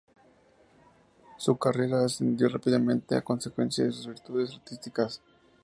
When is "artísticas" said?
4.55-5.21